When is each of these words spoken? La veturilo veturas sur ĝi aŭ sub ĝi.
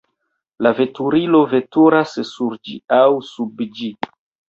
La 0.67 0.71
veturilo 0.79 1.43
veturas 1.53 2.17
sur 2.33 2.59
ĝi 2.65 2.77
aŭ 3.01 3.07
sub 3.33 3.67
ĝi. 3.81 3.97